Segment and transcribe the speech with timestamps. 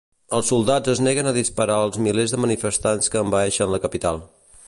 [0.35, 4.21] Els soldats es neguen a disparar als milers de manifestants que envaeixen la capital.